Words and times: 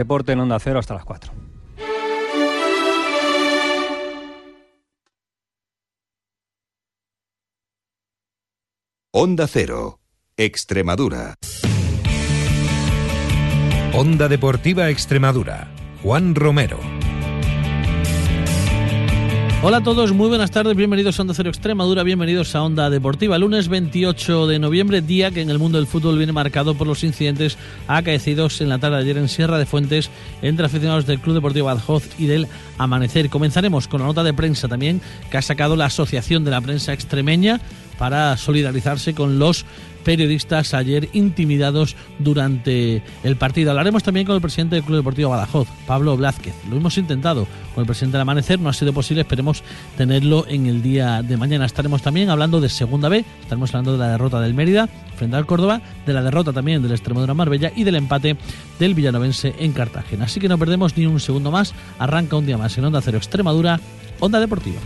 Deporte 0.00 0.32
en 0.32 0.40
Onda 0.40 0.58
Cero 0.58 0.78
hasta 0.78 0.94
las 0.94 1.04
4. 1.04 1.30
Onda 9.12 9.46
Cero, 9.46 10.00
Extremadura. 10.38 11.34
Onda 13.92 14.28
Deportiva 14.28 14.88
Extremadura. 14.88 15.70
Juan 16.02 16.34
Romero. 16.34 16.99
Hola 19.62 19.76
a 19.76 19.82
todos, 19.82 20.12
muy 20.12 20.28
buenas 20.28 20.50
tardes, 20.50 20.74
bienvenidos 20.74 21.18
a 21.18 21.22
Onda 21.22 21.34
Cero 21.34 21.50
Extremadura, 21.50 22.02
bienvenidos 22.02 22.54
a 22.54 22.62
Onda 22.62 22.88
Deportiva. 22.88 23.36
Lunes 23.36 23.68
28 23.68 24.46
de 24.46 24.58
noviembre, 24.58 25.02
día 25.02 25.30
que 25.32 25.42
en 25.42 25.50
el 25.50 25.58
mundo 25.58 25.76
del 25.76 25.86
fútbol 25.86 26.16
viene 26.16 26.32
marcado 26.32 26.74
por 26.76 26.86
los 26.86 27.04
incidentes 27.04 27.58
acaecidos 27.86 28.62
en 28.62 28.70
la 28.70 28.78
tarde 28.78 28.96
de 28.96 29.02
ayer 29.02 29.18
en 29.18 29.28
Sierra 29.28 29.58
de 29.58 29.66
Fuentes 29.66 30.08
entre 30.40 30.64
aficionados 30.64 31.04
del 31.04 31.20
Club 31.20 31.34
Deportivo 31.34 31.66
Badajoz 31.66 32.08
y 32.18 32.24
del 32.24 32.48
Amanecer. 32.78 33.28
Comenzaremos 33.28 33.86
con 33.86 34.00
la 34.00 34.06
nota 34.06 34.24
de 34.24 34.32
prensa 34.32 34.66
también 34.66 35.02
que 35.30 35.36
ha 35.36 35.42
sacado 35.42 35.76
la 35.76 35.84
Asociación 35.84 36.42
de 36.42 36.52
la 36.52 36.62
Prensa 36.62 36.94
Extremeña 36.94 37.60
para 38.00 38.34
solidarizarse 38.38 39.12
con 39.12 39.38
los 39.38 39.66
periodistas 40.04 40.72
ayer 40.72 41.10
intimidados 41.12 41.96
durante 42.18 43.02
el 43.22 43.36
partido. 43.36 43.72
Hablaremos 43.72 44.02
también 44.02 44.24
con 44.24 44.36
el 44.36 44.40
presidente 44.40 44.76
del 44.76 44.84
Club 44.84 44.96
Deportivo 44.96 45.28
Badajoz, 45.28 45.68
Pablo 45.86 46.16
Blázquez. 46.16 46.54
Lo 46.70 46.78
hemos 46.78 46.96
intentado 46.96 47.46
con 47.74 47.82
el 47.82 47.86
presidente 47.86 48.16
del 48.16 48.22
Amanecer, 48.22 48.58
no 48.58 48.70
ha 48.70 48.72
sido 48.72 48.94
posible, 48.94 49.20
esperemos 49.20 49.62
tenerlo 49.98 50.46
en 50.48 50.64
el 50.64 50.80
día 50.80 51.22
de 51.22 51.36
mañana. 51.36 51.66
Estaremos 51.66 52.00
también 52.00 52.30
hablando 52.30 52.58
de 52.62 52.70
Segunda 52.70 53.10
B, 53.10 53.22
estaremos 53.42 53.68
hablando 53.74 53.92
de 53.92 53.98
la 53.98 54.08
derrota 54.08 54.40
del 54.40 54.54
Mérida 54.54 54.88
frente 55.16 55.36
al 55.36 55.44
Córdoba, 55.44 55.82
de 56.06 56.14
la 56.14 56.22
derrota 56.22 56.54
también 56.54 56.82
del 56.82 56.92
Extremadura 56.92 57.34
Marbella 57.34 57.70
y 57.76 57.84
del 57.84 57.96
empate 57.96 58.38
del 58.78 58.94
Villanovense 58.94 59.54
en 59.58 59.72
Cartagena. 59.72 60.24
Así 60.24 60.40
que 60.40 60.48
no 60.48 60.56
perdemos 60.56 60.96
ni 60.96 61.04
un 61.04 61.20
segundo 61.20 61.50
más, 61.50 61.74
arranca 61.98 62.36
un 62.36 62.46
día 62.46 62.56
más 62.56 62.78
en 62.78 62.86
Onda 62.86 63.02
Cero 63.02 63.18
Extremadura, 63.18 63.78
Onda 64.20 64.40
Deportiva. 64.40 64.80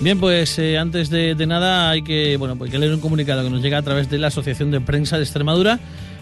Bien, 0.00 0.20
pues 0.20 0.58
eh, 0.58 0.76
antes 0.76 1.08
de, 1.08 1.34
nada 1.46 1.88
hay 1.90 2.02
que, 2.02 2.36
bueno, 2.36 2.56
pues 2.56 2.68
hay 2.68 2.72
que 2.72 2.78
leer 2.78 2.92
un 2.92 3.00
comunicado 3.00 3.42
que 3.42 3.50
nos 3.50 3.62
llega 3.62 3.78
a 3.78 3.82
través 3.82 4.10
de 4.10 4.18
la 4.18 4.26
Asociación 4.26 4.70
de 4.70 4.80
Prensa 4.80 5.16
de 5.16 5.22
Extremadura, 5.22 5.78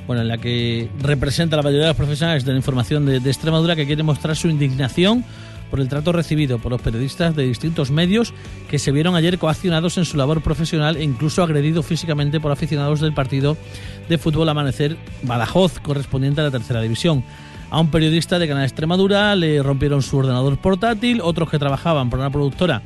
bueno, 0.07 0.23
en 0.23 0.29
la 0.29 0.39
que 0.39 0.89
representa 1.01 1.57
a 1.57 1.59
la 1.59 1.63
mayoría 1.63 1.87
de 1.87 1.91
los 1.91 1.97
profesionales 1.97 2.45
de 2.45 2.53
la 2.53 2.59
información 2.59 3.07
de, 3.07 3.19
de 3.19 3.31
Extremadura 3.31 3.75
que 3.75 3.87
quiere 3.87 4.03
mostrar 4.03 4.37
su 4.37 4.49
indignación 4.49 5.25
por 5.73 5.81
el 5.81 5.89
trato 5.89 6.13
recibido 6.13 6.59
por 6.59 6.71
los 6.71 6.83
periodistas 6.83 7.35
de 7.35 7.45
distintos 7.45 7.91
medios 7.91 8.35
que 8.69 8.79
se 8.79 8.93
vieron 8.93 9.17
ayer 9.17 9.39
coaccionados 9.39 9.97
en 9.97 10.05
su 10.05 10.19
labor 10.19 10.43
profesional 10.43 10.97
e 10.97 11.03
incluso 11.03 11.43
agredidos 11.43 11.87
físicamente 11.87 12.41
por 12.41 12.53
aficionados 12.53 13.01
del 13.01 13.15
partido 13.15 13.57
de 14.07 14.19
fútbol 14.19 14.51
Amanecer 14.51 14.99
Badajoz, 15.23 15.81
correspondiente 15.81 16.43
a 16.43 16.45
la 16.45 16.51
tercera 16.51 16.83
división. 16.83 17.25
A 17.71 17.81
un 17.81 17.91
periodista 17.91 18.39
de 18.39 18.47
Canal 18.47 18.65
Extremadura 18.65 19.35
le 19.35 19.63
rompieron 19.63 20.03
su 20.03 20.19
ordenador 20.19 20.59
portátil, 20.59 21.23
otros 21.23 21.49
que 21.49 21.59
trabajaban 21.59 22.11
por 22.11 22.19
una 22.19 22.29
productora 22.29 22.83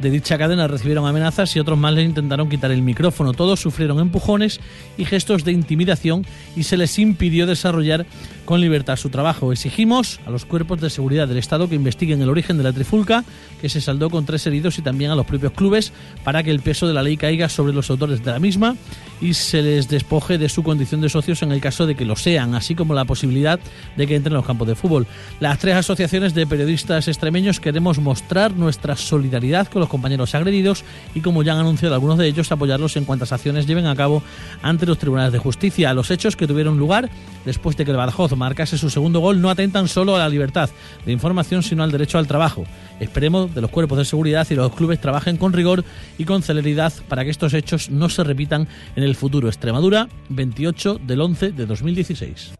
de 0.00 0.10
dicha 0.10 0.38
cadena 0.38 0.66
recibieron 0.66 1.06
amenazas 1.06 1.54
y 1.54 1.60
otros 1.60 1.78
más 1.78 1.92
les 1.92 2.06
intentaron 2.06 2.48
quitar 2.48 2.70
el 2.70 2.82
micrófono. 2.82 3.32
Todos 3.32 3.60
sufrieron 3.60 4.00
empujones 4.00 4.60
y 4.96 5.04
gestos 5.04 5.44
de 5.44 5.52
intimidación 5.52 6.26
y 6.56 6.62
se 6.62 6.76
les 6.76 6.98
impidió 6.98 7.46
desarrollar 7.46 8.06
con 8.44 8.60
libertad 8.60 8.96
su 8.96 9.10
trabajo. 9.10 9.52
Exigimos 9.52 10.20
a 10.26 10.30
los 10.30 10.44
cuerpos 10.44 10.80
de 10.80 10.90
seguridad 10.90 11.28
del 11.28 11.38
Estado 11.38 11.68
que 11.68 11.74
investiguen 11.74 12.20
el 12.22 12.28
origen 12.28 12.56
de 12.56 12.64
la 12.64 12.72
trifulca, 12.72 13.24
que 13.60 13.68
se 13.68 13.80
saldó 13.80 14.10
con 14.10 14.26
tres 14.26 14.46
heridos, 14.46 14.78
y 14.78 14.82
también 14.82 15.10
a 15.10 15.14
los 15.14 15.26
propios 15.26 15.52
clubes 15.52 15.92
para 16.24 16.42
que 16.42 16.50
el 16.50 16.60
peso 16.60 16.88
de 16.88 16.94
la 16.94 17.02
ley 17.02 17.16
caiga 17.16 17.48
sobre 17.48 17.72
los 17.72 17.90
autores 17.90 18.24
de 18.24 18.30
la 18.30 18.38
misma 18.38 18.76
y 19.20 19.34
se 19.34 19.62
les 19.62 19.88
despoje 19.88 20.38
de 20.38 20.48
su 20.48 20.62
condición 20.62 21.00
de 21.00 21.08
socios 21.08 21.42
en 21.42 21.52
el 21.52 21.60
caso 21.60 21.86
de 21.86 21.94
que 21.94 22.04
lo 22.04 22.16
sean, 22.16 22.54
así 22.54 22.74
como 22.74 22.94
la 22.94 23.04
posibilidad 23.04 23.60
de 23.96 24.06
que 24.06 24.16
entren 24.16 24.32
en 24.32 24.38
los 24.38 24.46
campos 24.46 24.66
de 24.66 24.74
fútbol. 24.74 25.06
Las 25.40 25.58
tres 25.58 25.76
asociaciones 25.76 26.34
de 26.34 26.46
periodistas 26.46 27.06
extremeños 27.06 27.60
queremos 27.60 27.98
mostrar 27.98 28.52
nuestra 28.52 28.96
solidaridad 28.96 29.68
con 29.68 29.80
los 29.80 29.89
compañeros 29.90 30.34
agredidos 30.34 30.84
y, 31.14 31.20
como 31.20 31.42
ya 31.42 31.52
han 31.52 31.58
anunciado 31.58 31.94
algunos 31.94 32.16
de 32.16 32.26
ellos, 32.26 32.50
apoyarlos 32.50 32.96
en 32.96 33.04
cuantas 33.04 33.32
acciones 33.32 33.66
lleven 33.66 33.86
a 33.86 33.94
cabo 33.94 34.22
ante 34.62 34.86
los 34.86 34.96
tribunales 34.96 35.32
de 35.34 35.38
justicia. 35.38 35.92
Los 35.92 36.10
hechos 36.10 36.36
que 36.36 36.46
tuvieron 36.46 36.78
lugar 36.78 37.10
después 37.44 37.76
de 37.76 37.84
que 37.84 37.90
el 37.90 37.98
Badajoz 37.98 38.34
marcase 38.36 38.78
su 38.78 38.88
segundo 38.88 39.20
gol 39.20 39.42
no 39.42 39.50
atentan 39.50 39.88
solo 39.88 40.16
a 40.16 40.20
la 40.20 40.28
libertad 40.28 40.70
de 41.04 41.12
información, 41.12 41.62
sino 41.62 41.82
al 41.82 41.90
derecho 41.90 42.16
al 42.16 42.26
trabajo. 42.26 42.64
Esperemos 43.00 43.54
de 43.54 43.60
los 43.60 43.70
cuerpos 43.70 43.98
de 43.98 44.04
seguridad 44.04 44.46
y 44.48 44.54
los 44.54 44.72
clubes 44.74 45.00
trabajen 45.00 45.36
con 45.36 45.52
rigor 45.52 45.84
y 46.16 46.24
con 46.24 46.42
celeridad 46.42 46.92
para 47.08 47.24
que 47.24 47.30
estos 47.30 47.52
hechos 47.52 47.90
no 47.90 48.08
se 48.08 48.24
repitan 48.24 48.68
en 48.96 49.02
el 49.02 49.16
futuro. 49.16 49.48
Extremadura, 49.48 50.08
28 50.28 51.00
del 51.06 51.20
11 51.20 51.52
de 51.52 51.66
2016. 51.66 52.52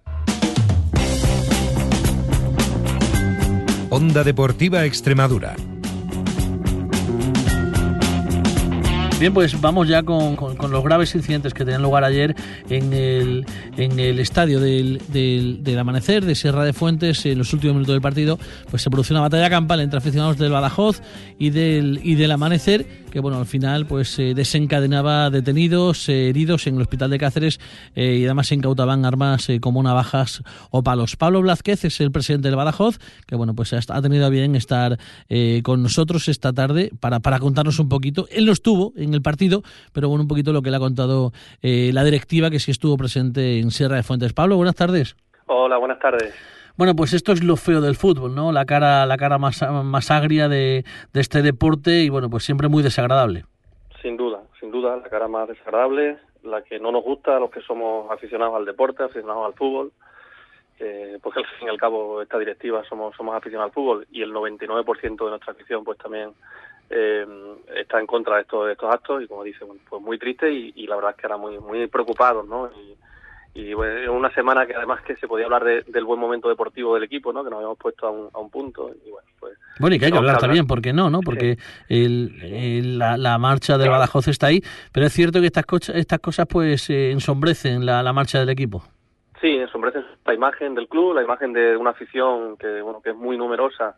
Onda 3.90 4.22
Deportiva 4.22 4.84
Extremadura. 4.84 5.56
Bien, 9.20 9.34
pues 9.34 9.60
vamos 9.60 9.86
ya 9.86 10.02
con, 10.02 10.38
los 10.70 10.82
graves 10.82 11.14
incidentes 11.14 11.52
que 11.52 11.66
tenían 11.66 11.82
lugar 11.82 12.04
ayer 12.04 12.34
en 12.70 12.94
el, 12.94 13.44
en 13.76 14.00
el 14.00 14.18
estadio 14.18 14.60
del, 14.60 15.02
del, 15.08 15.78
Amanecer 15.78 16.24
de 16.24 16.34
Sierra 16.34 16.64
de 16.64 16.72
Fuentes. 16.72 17.26
En 17.26 17.36
los 17.36 17.52
últimos 17.52 17.74
minutos 17.74 17.92
del 17.92 18.00
partido, 18.00 18.38
pues 18.70 18.80
se 18.80 18.88
produjo 18.88 19.12
una 19.12 19.20
batalla 19.20 19.50
campal 19.50 19.80
entre 19.80 19.98
aficionados 19.98 20.38
del 20.38 20.50
Badajoz 20.50 21.02
y 21.38 21.50
del, 21.50 22.00
y 22.02 22.14
del 22.14 22.32
Amanecer, 22.32 22.86
que 23.10 23.20
bueno, 23.20 23.38
al 23.38 23.44
final 23.44 23.84
pues 23.84 24.08
se 24.08 24.32
desencadenaba 24.32 25.28
detenidos, 25.28 26.08
eh, 26.08 26.30
heridos 26.30 26.66
en 26.66 26.76
el 26.76 26.82
hospital 26.82 27.10
de 27.10 27.18
Cáceres 27.18 27.60
eh, 27.94 28.16
y 28.20 28.24
además 28.24 28.46
se 28.46 28.54
incautaban 28.54 29.04
armas 29.04 29.50
eh, 29.50 29.60
como 29.60 29.82
navajas 29.82 30.42
o 30.70 30.82
palos. 30.82 31.16
Pablo 31.16 31.42
Blázquez 31.42 31.84
es 31.84 32.00
el 32.00 32.10
presidente 32.10 32.48
del 32.48 32.56
Badajoz, 32.56 32.98
que 33.26 33.36
bueno, 33.36 33.54
pues 33.54 33.74
ha 33.74 34.02
tenido 34.02 34.24
a 34.24 34.30
bien 34.30 34.56
estar 34.56 34.98
con 35.62 35.82
nosotros 35.82 36.28
esta 36.28 36.52
tarde 36.52 36.90
para, 37.00 37.20
para 37.20 37.38
contarnos 37.38 37.78
un 37.78 37.88
poquito. 37.88 38.26
Él 38.30 38.46
no 38.46 38.52
estuvo 38.52 38.94
en 38.96 39.09
el 39.14 39.22
partido, 39.22 39.62
pero 39.92 40.08
bueno, 40.08 40.22
un 40.22 40.28
poquito 40.28 40.52
lo 40.52 40.62
que 40.62 40.70
le 40.70 40.76
ha 40.76 40.80
contado 40.80 41.32
eh, 41.62 41.90
la 41.92 42.04
directiva 42.04 42.50
que 42.50 42.58
sí 42.58 42.70
estuvo 42.70 42.96
presente 42.96 43.58
en 43.58 43.70
Sierra 43.70 43.96
de 43.96 44.02
Fuentes. 44.02 44.32
Pablo, 44.32 44.56
buenas 44.56 44.76
tardes. 44.76 45.16
Hola, 45.46 45.78
buenas 45.78 45.98
tardes. 45.98 46.34
Bueno, 46.76 46.94
pues 46.94 47.12
esto 47.12 47.32
es 47.32 47.44
lo 47.44 47.56
feo 47.56 47.80
del 47.80 47.96
fútbol, 47.96 48.34
¿no? 48.34 48.52
La 48.52 48.64
cara, 48.64 49.04
la 49.04 49.16
cara 49.16 49.38
más, 49.38 49.62
más 49.84 50.10
agria 50.10 50.48
de, 50.48 50.84
de 51.12 51.20
este 51.20 51.42
deporte 51.42 52.02
y 52.02 52.08
bueno, 52.08 52.30
pues 52.30 52.44
siempre 52.44 52.68
muy 52.68 52.82
desagradable. 52.82 53.44
Sin 54.00 54.16
duda, 54.16 54.40
sin 54.58 54.70
duda, 54.70 54.96
la 54.96 55.08
cara 55.08 55.28
más 55.28 55.48
desagradable, 55.48 56.18
la 56.42 56.62
que 56.62 56.78
no 56.78 56.90
nos 56.90 57.04
gusta 57.04 57.36
a 57.36 57.40
los 57.40 57.50
que 57.50 57.60
somos 57.60 58.10
aficionados 58.10 58.54
al 58.56 58.64
deporte, 58.64 59.02
aficionados 59.02 59.46
al 59.46 59.54
fútbol, 59.54 59.92
eh, 60.78 61.18
porque 61.22 61.40
al 61.40 61.46
fin 61.58 61.68
y 61.68 61.70
al 61.70 61.76
cabo 61.76 62.22
esta 62.22 62.38
directiva 62.38 62.82
somos, 62.88 63.14
somos 63.14 63.34
aficionados 63.34 63.70
al 63.70 63.74
fútbol 63.74 64.06
y 64.10 64.22
el 64.22 64.32
99% 64.32 65.24
de 65.24 65.30
nuestra 65.30 65.52
afición 65.52 65.84
pues 65.84 65.98
también 65.98 66.32
eh, 66.90 67.26
está 67.76 68.00
en 68.00 68.06
contra 68.06 68.36
de 68.36 68.42
estos, 68.42 68.68
estos 68.68 68.92
actos 68.92 69.22
y 69.22 69.28
como 69.28 69.44
dice, 69.44 69.64
pues 69.88 70.02
muy 70.02 70.18
triste 70.18 70.52
y, 70.52 70.86
la 70.86 70.96
verdad 70.96 71.12
es 71.12 71.16
que 71.16 71.26
era 71.26 71.36
muy 71.36 71.58
muy 71.58 71.86
preocupados, 71.86 72.46
¿no? 72.46 72.68
Y, 72.72 72.96
y 73.52 73.74
bueno, 73.74 74.12
una 74.12 74.32
semana 74.32 74.66
que 74.66 74.74
además 74.74 75.00
que 75.02 75.16
se 75.16 75.26
podía 75.26 75.44
hablar 75.44 75.64
del 75.64 76.04
buen 76.04 76.20
momento 76.20 76.48
deportivo 76.48 76.94
del 76.94 77.04
equipo, 77.04 77.32
¿no? 77.32 77.42
Que 77.44 77.50
nos 77.50 77.58
habíamos 77.58 77.78
puesto 77.78 78.06
a 78.06 78.10
un, 78.10 78.28
a 78.32 78.38
un 78.38 78.50
punto 78.50 78.90
y 79.04 79.10
bueno, 79.10 79.28
pues... 79.38 79.56
Bueno, 79.78 79.96
y 79.96 79.98
que 79.98 80.06
hay 80.06 80.12
que 80.12 80.18
hablar, 80.18 80.38
también, 80.38 80.66
¿por 80.66 80.82
qué 80.82 80.92
no? 80.92 81.10
no? 81.10 81.20
Porque 81.20 81.56
el, 81.88 82.98
la, 82.98 83.16
la, 83.16 83.38
marcha 83.38 83.78
del 83.78 83.88
Badajoz 83.88 84.28
está 84.28 84.48
ahí, 84.48 84.60
pero 84.92 85.06
es 85.06 85.12
cierto 85.12 85.40
que 85.40 85.46
estas, 85.46 85.64
cosas, 85.64 85.96
estas 85.96 86.18
cosas 86.20 86.46
pues 86.48 86.90
eh, 86.90 87.12
ensombrecen 87.12 87.86
la, 87.86 88.02
la 88.02 88.12
marcha 88.12 88.38
del 88.40 88.50
equipo. 88.50 88.84
Sí, 89.40 89.48
ensombrecen 89.48 90.04
la 90.26 90.34
imagen 90.34 90.74
del 90.74 90.86
club, 90.86 91.14
la 91.14 91.22
imagen 91.22 91.52
de 91.52 91.76
una 91.76 91.90
afición 91.90 92.56
que, 92.56 92.82
bueno, 92.82 93.00
que 93.00 93.10
es 93.10 93.16
muy 93.16 93.38
numerosa 93.38 93.96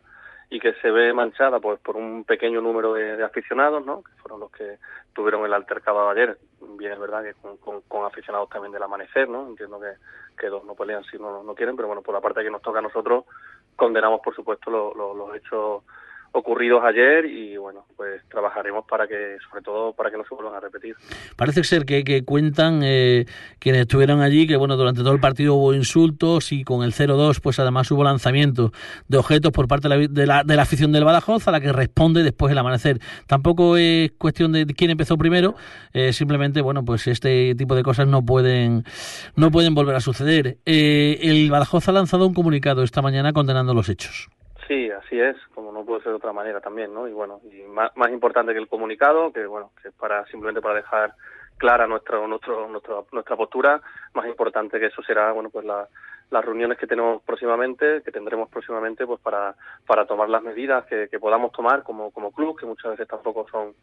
y 0.49 0.59
que 0.59 0.73
se 0.75 0.91
ve 0.91 1.13
manchada 1.13 1.59
pues 1.59 1.79
por 1.79 1.97
un 1.97 2.23
pequeño 2.23 2.61
número 2.61 2.93
de, 2.93 3.23
aficionados, 3.23 3.85
¿no? 3.85 4.03
que 4.03 4.11
fueron 4.21 4.39
los 4.39 4.51
que 4.51 4.77
tuvieron 5.13 5.45
el 5.45 5.53
altercado 5.53 6.09
ayer, 6.09 6.37
bien 6.77 6.93
es 6.93 6.99
verdad 6.99 7.23
que 7.23 7.33
con, 7.87 8.05
aficionados 8.05 8.49
también 8.49 8.71
del 8.71 8.83
amanecer, 8.83 9.29
¿no? 9.29 9.47
entiendo 9.47 9.79
que, 9.79 9.93
que 10.39 10.47
dos 10.47 10.63
no 10.65 10.75
pelean 10.75 11.03
si 11.05 11.17
no, 11.17 11.43
no 11.43 11.55
quieren, 11.55 11.75
pero 11.75 11.87
bueno, 11.87 12.01
por 12.01 12.13
la 12.13 12.21
parte 12.21 12.43
que 12.43 12.51
nos 12.51 12.61
toca 12.61 12.79
a 12.79 12.83
nosotros, 12.83 13.25
condenamos 13.75 14.21
por 14.21 14.35
supuesto 14.35 14.69
los 14.69 15.35
hechos 15.35 15.83
ocurridos 16.33 16.83
ayer 16.83 17.25
y 17.25 17.57
bueno, 17.57 17.85
pues 17.95 18.21
trabajaremos 18.27 18.85
para 18.89 19.07
que, 19.07 19.37
sobre 19.47 19.61
todo 19.63 19.93
para 19.93 20.09
que 20.09 20.17
no 20.17 20.25
se 20.25 20.33
vuelvan 20.33 20.55
a 20.55 20.59
repetir. 20.59 20.95
Parece 21.35 21.63
ser 21.63 21.85
que, 21.85 22.03
que 22.03 22.25
cuentan 22.25 22.81
eh, 22.83 23.25
quienes 23.59 23.81
estuvieron 23.81 24.19
allí 24.21 24.47
que 24.47 24.57
bueno, 24.57 24.75
durante 24.75 25.01
todo 25.01 25.13
el 25.13 25.19
partido 25.19 25.53
hubo 25.53 25.75
insultos 25.75 26.51
y 26.51 26.63
con 26.63 26.83
el 26.83 26.91
0-2 26.91 27.39
pues 27.39 27.59
además 27.59 27.89
hubo 27.91 28.03
lanzamiento 28.03 28.71
de 29.07 29.17
objetos 29.17 29.51
por 29.51 29.67
parte 29.67 29.87
de 29.87 30.25
la, 30.25 30.43
de 30.43 30.55
la, 30.55 30.63
afición 30.63 30.91
del 30.91 31.03
Badajoz 31.03 31.47
a 31.47 31.51
la 31.51 31.61
que 31.61 31.71
responde 31.71 32.23
después 32.23 32.51
el 32.51 32.57
amanecer. 32.57 32.99
Tampoco 33.27 33.77
es 33.77 34.11
cuestión 34.17 34.53
de 34.53 34.65
quién 34.65 34.89
empezó 34.89 35.17
primero, 35.17 35.53
eh, 35.93 36.13
simplemente 36.13 36.61
bueno, 36.61 36.83
pues 36.83 37.05
este 37.05 37.53
tipo 37.53 37.75
de 37.75 37.83
cosas 37.83 38.07
no 38.07 38.25
pueden 38.25 38.85
no 39.35 39.51
pueden 39.51 39.75
volver 39.75 39.95
a 39.95 40.01
suceder. 40.01 40.57
Eh, 40.65 41.19
el 41.21 41.51
Badajoz 41.51 41.87
ha 41.89 41.91
lanzado 41.91 42.25
un 42.25 42.33
comunicado 42.33 42.81
esta 42.81 43.03
mañana 43.03 43.33
condenando 43.33 43.75
los 43.75 43.87
hechos. 43.87 44.29
Sí, 44.67 44.89
así 44.91 45.19
es, 45.19 45.35
como 45.53 45.71
no 45.71 45.83
puede 45.83 46.01
ser 46.01 46.11
de 46.11 46.17
otra 46.17 46.31
manera 46.31 46.61
también, 46.61 46.93
¿no? 46.93 47.07
Y 47.07 47.11
bueno, 47.11 47.41
y 47.51 47.63
más, 47.63 47.95
más 47.97 48.09
importante 48.11 48.53
que 48.53 48.59
el 48.59 48.67
comunicado, 48.67 49.33
que 49.33 49.45
bueno, 49.45 49.71
que 49.81 49.89
es 49.89 49.93
para 49.93 50.25
simplemente 50.27 50.61
para 50.61 50.75
dejar 50.75 51.13
clara 51.57 51.85
nuestra 51.85 52.25
nuestro, 52.27 52.67
nuestra 52.69 52.95
nuestra 53.11 53.35
postura, 53.35 53.81
más 54.13 54.25
importante 54.27 54.79
que 54.79 54.87
eso 54.87 55.03
será, 55.03 55.31
bueno, 55.31 55.49
pues 55.49 55.65
la, 55.65 55.87
las 56.29 56.45
reuniones 56.45 56.77
que 56.77 56.87
tenemos 56.87 57.21
próximamente, 57.23 58.01
que 58.03 58.11
tendremos 58.11 58.49
próximamente, 58.49 59.05
pues 59.05 59.19
para, 59.21 59.55
para 59.85 60.05
tomar 60.05 60.29
las 60.29 60.43
medidas 60.43 60.85
que, 60.85 61.07
que 61.09 61.19
podamos 61.19 61.51
tomar 61.51 61.83
como, 61.83 62.11
como 62.11 62.31
club, 62.31 62.57
que 62.57 62.65
muchas 62.65 62.91
veces 62.91 63.07
tampoco 63.07 63.45
son 63.49 63.73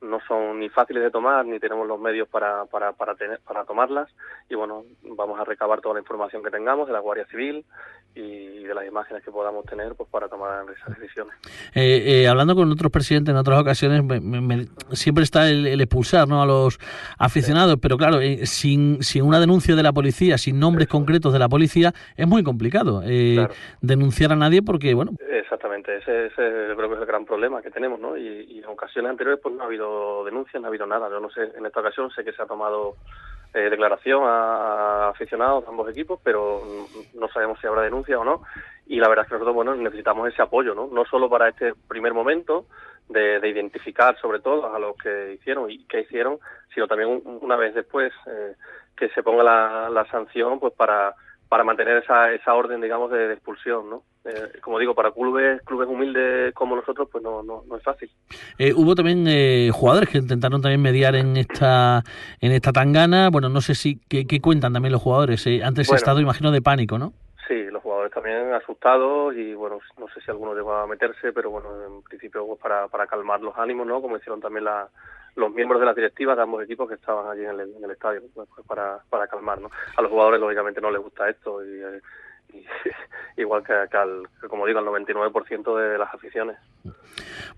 no 0.00 0.18
son 0.26 0.58
ni 0.58 0.68
fáciles 0.68 1.02
de 1.02 1.10
tomar 1.10 1.44
ni 1.44 1.58
tenemos 1.58 1.86
los 1.86 2.00
medios 2.00 2.28
para, 2.28 2.64
para, 2.66 2.92
para, 2.92 3.14
tener, 3.14 3.40
para 3.40 3.64
tomarlas 3.64 4.08
y 4.48 4.54
bueno, 4.54 4.84
vamos 5.02 5.38
a 5.38 5.44
recabar 5.44 5.80
toda 5.80 5.94
la 5.94 6.00
información 6.00 6.42
que 6.42 6.50
tengamos 6.50 6.86
de 6.86 6.92
la 6.92 7.00
Guardia 7.00 7.26
Civil 7.26 7.64
y 8.14 8.64
de 8.64 8.74
las 8.74 8.86
imágenes 8.86 9.22
que 9.22 9.30
podamos 9.30 9.64
tener 9.66 9.94
pues 9.94 10.08
para 10.10 10.28
tomar 10.28 10.64
esas 10.70 10.98
decisiones. 10.98 11.34
Eh, 11.74 12.22
eh, 12.22 12.28
hablando 12.28 12.54
con 12.54 12.70
otros 12.70 12.90
presidentes 12.90 13.32
en 13.32 13.38
otras 13.38 13.60
ocasiones, 13.60 14.02
siempre 14.92 15.24
está 15.24 15.48
el, 15.48 15.80
expulsar 15.80 16.26
¿no? 16.26 16.42
a 16.42 16.46
los 16.46 16.78
aficionados, 17.18 17.78
pero 17.80 17.96
claro, 17.96 18.20
eh, 18.20 18.46
sin, 18.46 19.02
sin 19.02 19.22
una 19.22 19.38
denuncia 19.38 19.76
de 19.76 19.82
la 19.82 19.92
policía, 19.92 20.38
sin 20.38 20.58
nombres 20.58 20.88
concretos 20.88 21.32
de 21.32 21.38
la 21.38 21.48
policía, 21.48 21.92
es 22.16 22.26
muy 22.26 22.42
complicado 22.42 23.02
denunciar 23.80 24.32
a 24.32 24.36
nadie 24.36 24.62
porque, 24.62 24.94
bueno... 24.94 25.12
Exactamente, 25.30 25.96
ese, 25.96 26.26
ese, 26.26 26.74
creo 26.76 26.88
que 26.88 26.94
es 26.94 27.00
el 27.00 27.06
gran 27.06 27.24
problema 27.24 27.62
que 27.62 27.70
tenemos, 27.70 28.00
¿no? 28.00 28.16
Y, 28.16 28.46
y 28.48 28.58
en 28.58 28.66
ocasiones 28.66 29.10
anteriores 29.10 29.40
pues 29.42 29.54
no 29.54 29.62
ha 29.62 29.66
habido 29.66 29.89
denuncias, 30.24 30.60
no 30.60 30.66
ha 30.66 30.70
habido 30.70 30.86
nada. 30.86 31.08
Yo 31.10 31.20
no 31.20 31.30
sé, 31.30 31.52
en 31.56 31.66
esta 31.66 31.80
ocasión 31.80 32.10
sé 32.10 32.24
que 32.24 32.32
se 32.32 32.42
ha 32.42 32.46
tomado 32.46 32.96
eh, 33.52 33.68
declaración 33.68 34.22
a, 34.24 35.08
aficionados 35.08 35.64
de 35.64 35.70
ambos 35.70 35.90
equipos, 35.90 36.20
pero 36.22 36.62
no 37.14 37.28
sabemos 37.28 37.58
si 37.60 37.66
habrá 37.66 37.82
denuncia 37.82 38.18
o 38.18 38.24
no. 38.24 38.42
Y 38.86 39.00
la 39.00 39.08
verdad 39.08 39.24
es 39.24 39.28
que 39.28 39.34
nosotros 39.34 39.54
bueno 39.54 39.74
necesitamos 39.74 40.28
ese 40.28 40.42
apoyo, 40.42 40.74
¿no? 40.74 40.88
No 40.88 41.04
solo 41.04 41.28
para 41.28 41.48
este 41.48 41.74
primer 41.88 42.14
momento 42.14 42.66
de, 43.08 43.40
identificar 43.48 44.16
sobre 44.20 44.40
todo 44.40 44.72
a 44.72 44.78
los 44.78 44.96
que 44.96 45.34
hicieron 45.34 45.70
y 45.70 45.84
que 45.86 46.00
hicieron, 46.00 46.38
sino 46.74 46.86
también 46.86 47.22
una 47.24 47.56
vez 47.56 47.74
después 47.74 48.12
eh, 48.26 48.54
que 48.96 49.08
se 49.10 49.22
ponga 49.22 49.42
la, 49.42 49.90
la 49.90 50.04
sanción, 50.06 50.60
pues 50.60 50.72
para 50.74 51.14
para 51.50 51.64
mantener 51.64 51.96
esa, 51.96 52.30
esa 52.30 52.54
orden, 52.54 52.80
digamos, 52.80 53.10
de, 53.10 53.32
expulsión, 53.32 53.90
¿no? 53.90 54.04
Eh, 54.24 54.60
como 54.62 54.78
digo, 54.78 54.94
para 54.94 55.10
clubes 55.10 55.60
clubes 55.62 55.88
humildes 55.88 56.54
como 56.54 56.76
nosotros, 56.76 57.08
pues 57.10 57.24
no, 57.24 57.42
no, 57.42 57.64
no 57.68 57.76
es 57.76 57.82
fácil. 57.82 58.08
Eh, 58.56 58.72
hubo 58.72 58.94
también 58.94 59.24
eh, 59.26 59.70
jugadores 59.72 60.08
que 60.08 60.18
intentaron 60.18 60.62
también 60.62 60.80
mediar 60.80 61.16
en 61.16 61.36
esta 61.36 62.04
en 62.40 62.52
esta 62.52 62.70
tangana. 62.70 63.30
Bueno, 63.30 63.48
no 63.48 63.60
sé 63.60 63.74
si 63.74 63.96
qué, 64.08 64.40
cuentan 64.40 64.72
también 64.72 64.92
los 64.92 65.02
jugadores. 65.02 65.44
antes 65.64 65.90
he 65.90 65.96
estado, 65.96 66.20
imagino, 66.20 66.52
de 66.52 66.62
pánico, 66.62 66.98
¿no? 66.98 67.14
Sí, 67.48 67.64
los 67.64 67.82
jugadores 67.82 68.12
también 68.12 68.54
asustados 68.54 69.34
y 69.34 69.52
bueno, 69.54 69.80
no 69.98 70.06
sé 70.14 70.20
si 70.20 70.30
alguno 70.30 70.54
llegó 70.54 70.72
a 70.72 70.86
meterse, 70.86 71.32
pero 71.32 71.50
bueno, 71.50 71.68
en 71.84 72.02
principio 72.02 72.46
pues 72.46 72.60
para, 72.60 72.86
para 72.86 73.08
calmar 73.08 73.40
los 73.40 73.58
ánimos, 73.58 73.88
¿no? 73.88 74.00
Como 74.00 74.16
hicieron 74.16 74.40
también 74.40 74.66
la, 74.66 74.88
los 75.36 75.52
miembros 75.52 75.80
de 75.80 75.86
las 75.86 75.96
directivas 75.96 76.36
de 76.36 76.42
ambos 76.42 76.62
equipos 76.64 76.88
que 76.88 76.94
estaban 76.94 77.30
allí 77.30 77.44
en 77.44 77.60
el, 77.60 77.90
estadio 77.90 78.22
pues, 78.34 78.48
pues, 78.54 78.66
para, 78.66 78.98
para 79.08 79.26
calmar. 79.28 79.60
¿no? 79.60 79.70
A 79.96 80.02
los 80.02 80.10
jugadores, 80.10 80.40
lógicamente, 80.40 80.80
no 80.80 80.90
les 80.90 81.02
gusta 81.02 81.28
esto, 81.28 81.64
y, 81.64 81.80
eh, 81.82 82.00
igual 83.36 83.62
que, 83.64 83.74
como 84.48 84.66
digo, 84.66 84.78
al 84.78 84.86
99% 84.86 85.76
de 85.76 85.98
las 85.98 86.12
aficiones. 86.14 86.56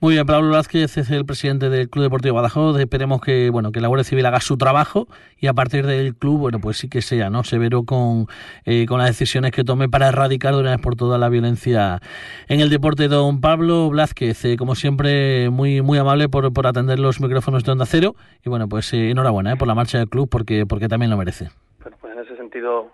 Muy 0.00 0.14
bien, 0.14 0.26
Pablo 0.26 0.50
Vázquez 0.50 0.96
es 0.96 1.10
el 1.10 1.24
presidente 1.24 1.68
del 1.68 1.88
Club 1.88 2.04
Deportivo 2.04 2.34
Badajoz. 2.34 2.78
Esperemos 2.80 3.20
que 3.20 3.50
bueno 3.50 3.70
que 3.70 3.80
la 3.80 3.88
Guardia 3.88 4.04
Civil 4.04 4.26
haga 4.26 4.40
su 4.40 4.56
trabajo 4.56 5.06
y 5.38 5.46
a 5.46 5.54
partir 5.54 5.86
del 5.86 6.16
club, 6.16 6.38
bueno, 6.40 6.58
pues 6.58 6.76
sí 6.76 6.88
que 6.88 7.02
sea 7.02 7.30
no 7.30 7.44
severo 7.44 7.84
con, 7.84 8.26
eh, 8.64 8.86
con 8.86 8.98
las 8.98 9.08
decisiones 9.08 9.52
que 9.52 9.62
tome 9.62 9.88
para 9.88 10.08
erradicar 10.08 10.54
de 10.54 10.60
una 10.60 10.70
vez 10.70 10.80
por 10.80 10.96
todas 10.96 11.20
la 11.20 11.28
violencia 11.28 12.00
en 12.48 12.60
el 12.60 12.68
deporte. 12.68 13.06
Don 13.06 13.40
Pablo 13.40 13.90
Blázquez, 13.90 14.44
eh, 14.44 14.56
como 14.56 14.74
siempre, 14.74 15.50
muy 15.50 15.82
muy 15.82 15.98
amable 15.98 16.28
por, 16.28 16.52
por 16.52 16.66
atender 16.66 16.98
los 16.98 17.20
micrófonos 17.20 17.62
de 17.62 17.72
Onda 17.72 17.86
Cero 17.86 18.16
y 18.44 18.48
bueno, 18.48 18.68
pues 18.68 18.92
eh, 18.92 19.10
enhorabuena 19.10 19.54
por 19.54 19.68
la 19.68 19.74
marcha 19.74 19.98
del 19.98 20.08
club 20.08 20.28
porque, 20.28 20.66
porque 20.66 20.88
también 20.88 21.10
lo 21.10 21.16
merece. 21.16 21.50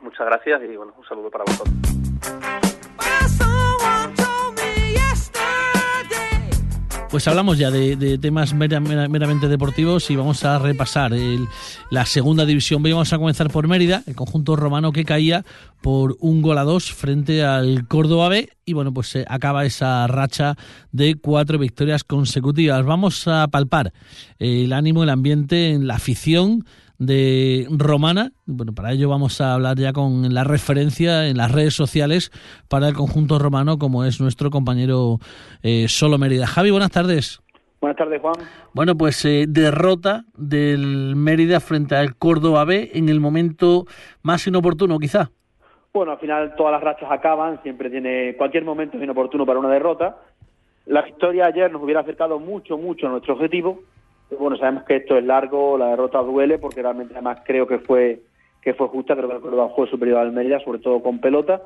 Muchas 0.00 0.26
gracias 0.26 0.62
y 0.62 0.76
bueno, 0.76 0.94
un 0.96 1.04
saludo 1.04 1.30
para 1.30 1.44
vosotros. 1.44 1.74
Pues 7.10 7.26
hablamos 7.26 7.56
ya 7.56 7.70
de, 7.70 8.18
temas 8.18 8.52
meramente 8.52 9.48
deportivos 9.48 10.10
y 10.10 10.16
vamos 10.16 10.44
a 10.44 10.58
repasar 10.58 11.12
la 11.90 12.04
segunda 12.04 12.44
división. 12.44 12.82
Vamos 12.82 13.14
a 13.14 13.18
comenzar 13.18 13.50
por 13.50 13.66
Mérida, 13.66 14.02
el 14.06 14.14
conjunto 14.14 14.56
romano 14.56 14.92
que 14.92 15.06
caía 15.06 15.42
por 15.80 16.16
un 16.20 16.42
gol 16.42 16.58
a 16.58 16.64
dos 16.64 16.92
frente 16.92 17.42
al 17.42 17.88
Córdoba 17.88 18.28
B 18.28 18.50
y 18.66 18.74
bueno, 18.74 18.92
pues 18.92 19.08
se 19.08 19.24
acaba 19.26 19.64
esa 19.64 20.06
racha 20.06 20.56
de 20.92 21.14
cuatro 21.14 21.58
victorias 21.58 22.04
consecutivas. 22.04 22.84
Vamos 22.84 23.26
a 23.26 23.48
palpar 23.48 23.94
el 24.38 24.74
ánimo, 24.74 25.02
el 25.02 25.10
ambiente 25.10 25.70
en 25.70 25.86
la 25.86 25.94
afición 25.94 26.66
de 26.98 27.66
Romana. 27.70 28.32
Bueno, 28.46 28.74
para 28.74 28.92
ello 28.92 29.08
vamos 29.08 29.40
a 29.40 29.54
hablar 29.54 29.78
ya 29.78 29.92
con 29.92 30.34
la 30.34 30.44
referencia 30.44 31.28
en 31.28 31.36
las 31.36 31.52
redes 31.52 31.74
sociales 31.74 32.30
para 32.68 32.88
el 32.88 32.94
conjunto 32.94 33.38
romano, 33.38 33.78
como 33.78 34.04
es 34.04 34.20
nuestro 34.20 34.50
compañero 34.50 35.18
eh, 35.62 35.86
Solo 35.88 36.18
Mérida. 36.18 36.46
Javi, 36.46 36.70
buenas 36.70 36.90
tardes. 36.90 37.40
Buenas 37.80 37.96
tardes, 37.96 38.20
Juan. 38.20 38.34
Bueno, 38.74 38.96
pues 38.96 39.24
eh, 39.24 39.46
derrota 39.48 40.24
del 40.36 41.14
Mérida 41.14 41.60
frente 41.60 41.94
al 41.94 42.16
Córdoba 42.16 42.64
B 42.64 42.90
en 42.94 43.08
el 43.08 43.20
momento 43.20 43.84
más 44.22 44.46
inoportuno, 44.48 44.98
quizá. 44.98 45.30
Bueno, 45.92 46.12
al 46.12 46.18
final 46.18 46.54
todas 46.56 46.72
las 46.72 46.82
rachas 46.82 47.10
acaban, 47.10 47.62
siempre 47.62 47.88
tiene 47.88 48.34
cualquier 48.36 48.64
momento 48.64 48.96
es 48.96 49.02
inoportuno 49.02 49.46
para 49.46 49.60
una 49.60 49.70
derrota. 49.70 50.18
La 50.86 51.02
victoria 51.02 51.46
ayer 51.46 51.70
nos 51.70 51.82
hubiera 51.82 52.00
acercado 52.00 52.38
mucho, 52.38 52.76
mucho 52.76 53.06
a 53.06 53.10
nuestro 53.10 53.34
objetivo, 53.34 53.82
bueno, 54.36 54.56
sabemos 54.56 54.84
que 54.84 54.96
esto 54.96 55.16
es 55.16 55.24
largo, 55.24 55.78
la 55.78 55.88
derrota 55.88 56.18
duele, 56.20 56.58
porque 56.58 56.82
realmente 56.82 57.14
además 57.14 57.40
creo 57.44 57.66
que 57.66 57.78
fue 57.78 58.22
que 58.60 58.74
fue 58.74 58.88
justa, 58.88 59.14
creo 59.14 59.28
que 59.28 59.36
el 59.36 59.40
Córdoba 59.40 59.70
fue 59.74 59.88
superior 59.88 60.18
al 60.18 60.32
Mérida, 60.32 60.60
sobre 60.60 60.80
todo 60.80 61.02
con 61.02 61.20
pelota. 61.20 61.62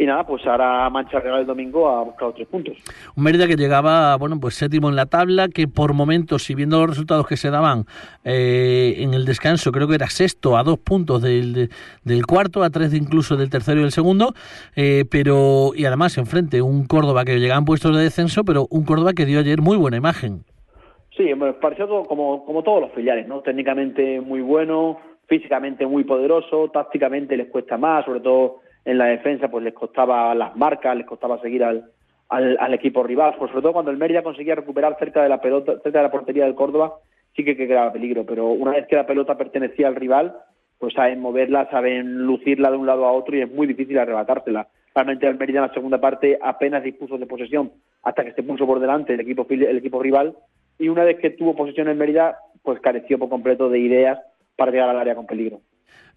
Y 0.00 0.06
nada, 0.06 0.24
pues 0.24 0.46
ahora 0.46 0.88
Mancha 0.90 1.18
Real 1.18 1.40
el 1.40 1.46
domingo 1.46 1.88
ha 1.88 2.04
buscado 2.04 2.32
tres 2.32 2.46
puntos. 2.46 2.76
Un 3.16 3.24
Mérida 3.24 3.48
que 3.48 3.56
llegaba, 3.56 4.14
bueno, 4.16 4.38
pues 4.38 4.54
séptimo 4.54 4.88
en 4.88 4.94
la 4.94 5.06
tabla, 5.06 5.48
que 5.48 5.66
por 5.66 5.92
momentos, 5.92 6.44
si 6.44 6.54
viendo 6.54 6.78
los 6.78 6.90
resultados 6.90 7.26
que 7.26 7.36
se 7.36 7.50
daban 7.50 7.84
eh, 8.22 8.94
en 8.98 9.12
el 9.12 9.24
descanso, 9.24 9.72
creo 9.72 9.88
que 9.88 9.96
era 9.96 10.08
sexto 10.08 10.56
a 10.56 10.62
dos 10.62 10.78
puntos 10.78 11.20
del, 11.20 11.70
del 12.04 12.26
cuarto, 12.26 12.62
a 12.62 12.70
tres 12.70 12.94
incluso 12.94 13.36
del 13.36 13.50
tercero 13.50 13.80
y 13.80 13.82
del 13.82 13.92
segundo, 13.92 14.34
eh, 14.76 15.04
pero 15.10 15.72
y 15.74 15.84
además 15.84 16.16
enfrente 16.16 16.62
un 16.62 16.86
Córdoba 16.86 17.24
que 17.24 17.40
llegaba 17.40 17.58
en 17.58 17.64
puestos 17.64 17.96
de 17.96 18.04
descenso, 18.04 18.44
pero 18.44 18.68
un 18.70 18.84
Córdoba 18.84 19.14
que 19.14 19.26
dio 19.26 19.40
ayer 19.40 19.60
muy 19.60 19.76
buena 19.76 19.96
imagen. 19.96 20.44
Sí, 21.18 21.34
me 21.34 21.52
pareció 21.54 21.88
todo 21.88 22.04
como, 22.04 22.44
como 22.44 22.62
todos 22.62 22.80
los 22.80 22.92
filiales, 22.92 23.26
¿no? 23.26 23.40
Técnicamente 23.40 24.20
muy 24.20 24.40
bueno, 24.40 25.00
físicamente 25.26 25.84
muy 25.84 26.04
poderoso, 26.04 26.70
tácticamente 26.70 27.36
les 27.36 27.48
cuesta 27.48 27.76
más, 27.76 28.04
sobre 28.04 28.20
todo 28.20 28.60
en 28.84 28.98
la 28.98 29.06
defensa, 29.06 29.48
pues 29.48 29.64
les 29.64 29.74
costaba 29.74 30.32
las 30.36 30.54
marcas, 30.54 30.96
les 30.96 31.06
costaba 31.06 31.40
seguir 31.40 31.64
al, 31.64 31.90
al, 32.28 32.72
equipo 32.72 33.02
rival, 33.02 33.34
pues 33.36 33.50
sobre 33.50 33.62
todo 33.62 33.72
cuando 33.72 33.90
el 33.90 33.96
Mérida 33.96 34.22
conseguía 34.22 34.54
recuperar 34.54 34.96
cerca 34.96 35.20
de 35.20 35.28
la 35.28 35.40
pelota, 35.40 35.72
cerca 35.82 35.98
de 35.98 36.04
la 36.04 36.10
portería 36.12 36.44
del 36.44 36.54
Córdoba, 36.54 36.94
sí 37.34 37.44
que 37.44 37.56
creaba 37.56 37.92
peligro, 37.92 38.24
pero 38.24 38.46
una 38.46 38.70
vez 38.70 38.86
que 38.86 38.94
la 38.94 39.06
pelota 39.06 39.36
pertenecía 39.36 39.88
al 39.88 39.96
rival, 39.96 40.36
pues 40.78 40.94
saben 40.94 41.18
moverla, 41.18 41.68
saben 41.68 42.26
lucirla 42.26 42.70
de 42.70 42.76
un 42.76 42.86
lado 42.86 43.06
a 43.06 43.12
otro 43.12 43.36
y 43.36 43.40
es 43.40 43.50
muy 43.50 43.66
difícil 43.66 43.98
arrebatársela. 43.98 44.68
Realmente 44.94 45.26
el 45.26 45.36
Mérida 45.36 45.58
en 45.58 45.66
la 45.66 45.74
segunda 45.74 46.00
parte 46.00 46.38
apenas 46.40 46.84
dispuso 46.84 47.18
de 47.18 47.26
posesión 47.26 47.72
hasta 48.04 48.24
que 48.24 48.34
se 48.34 48.44
puso 48.44 48.66
por 48.66 48.78
delante 48.78 49.14
el 49.14 49.20
equipo, 49.20 49.44
el 49.50 49.78
equipo 49.78 50.00
rival 50.00 50.36
y 50.78 50.88
una 50.88 51.04
vez 51.04 51.18
que 51.20 51.30
tuvo 51.30 51.56
posesión 51.56 51.88
en 51.88 51.98
Mérida, 51.98 52.38
pues 52.62 52.80
careció 52.80 53.18
por 53.18 53.28
completo 53.28 53.68
de 53.68 53.80
ideas 53.80 54.18
para 54.56 54.70
llegar 54.70 54.88
al 54.88 54.98
área 54.98 55.14
con 55.14 55.26
peligro. 55.26 55.60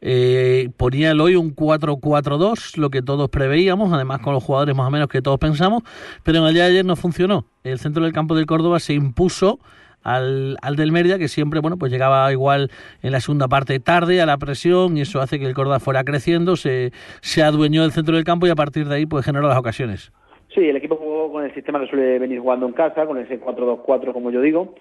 Eh, 0.03 0.69
ponía 0.77 1.11
el 1.11 1.21
hoy 1.21 1.35
un 1.35 1.55
4-4-2, 1.55 2.77
lo 2.77 2.89
que 2.89 3.03
todos 3.03 3.29
preveíamos, 3.29 3.93
además 3.93 4.19
con 4.21 4.33
los 4.33 4.43
jugadores 4.43 4.75
más 4.75 4.87
o 4.87 4.91
menos 4.91 5.07
que 5.07 5.21
todos 5.21 5.37
pensamos, 5.37 5.83
pero 6.23 6.39
en 6.39 6.45
el 6.45 6.53
día 6.55 6.63
de 6.63 6.71
ayer 6.71 6.85
no 6.85 6.95
funcionó. 6.95 7.45
El 7.63 7.77
centro 7.77 8.03
del 8.03 8.11
campo 8.11 8.35
del 8.35 8.47
Córdoba 8.47 8.79
se 8.79 8.93
impuso 8.93 9.59
al, 10.01 10.57
al 10.63 10.75
del 10.75 10.91
Mérida, 10.91 11.19
que 11.19 11.27
siempre 11.27 11.59
bueno 11.59 11.77
pues 11.77 11.91
llegaba 11.91 12.31
igual 12.31 12.71
en 13.03 13.11
la 13.11 13.21
segunda 13.21 13.47
parte 13.47 13.79
tarde 13.79 14.21
a 14.21 14.25
la 14.25 14.37
presión 14.37 14.97
y 14.97 15.01
eso 15.01 15.21
hace 15.21 15.37
que 15.37 15.45
el 15.45 15.53
Córdoba 15.53 15.79
fuera 15.79 16.03
creciendo, 16.03 16.55
se, 16.55 16.91
se 17.21 17.43
adueñó 17.43 17.83
del 17.83 17.91
centro 17.91 18.15
del 18.15 18.23
campo 18.23 18.47
y 18.47 18.49
a 18.49 18.55
partir 18.55 18.87
de 18.87 18.95
ahí 18.95 19.05
pues 19.05 19.23
generó 19.23 19.47
las 19.47 19.57
ocasiones. 19.59 20.11
Sí, 20.53 20.67
el 20.67 20.75
equipo 20.75 20.97
jugó 20.97 21.31
con 21.31 21.45
el 21.45 21.53
sistema 21.53 21.79
que 21.79 21.87
suele 21.87 22.19
venir 22.19 22.39
jugando 22.39 22.65
en 22.65 22.73
casa, 22.73 23.05
con 23.05 23.17
ese 23.17 23.39
4-2-4 23.39 24.11
como 24.11 24.31
yo 24.31 24.41
digo. 24.41 24.75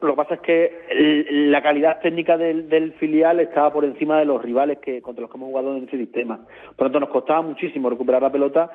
Lo 0.00 0.10
que 0.10 0.16
pasa 0.16 0.34
es 0.34 0.40
que 0.40 1.28
la 1.30 1.62
calidad 1.62 2.00
técnica 2.00 2.36
del, 2.36 2.92
filial 2.98 3.38
estaba 3.38 3.72
por 3.72 3.84
encima 3.84 4.18
de 4.18 4.24
los 4.24 4.42
rivales 4.42 4.78
que 4.78 5.00
contra 5.00 5.22
los 5.22 5.30
que 5.30 5.36
hemos 5.36 5.50
jugado 5.50 5.76
en 5.76 5.84
ese 5.84 5.98
sistema. 5.98 6.44
Por 6.76 6.88
lo 6.88 6.92
tanto, 6.92 7.00
nos 7.00 7.08
costaba 7.10 7.42
muchísimo 7.42 7.88
recuperar 7.88 8.22
la 8.22 8.32
pelota. 8.32 8.70